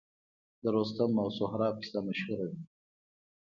[0.61, 2.59] د رستم او سهراب کیسه مشهوره ده